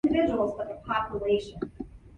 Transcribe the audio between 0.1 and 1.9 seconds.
then saw service in both Battles of Saratoga.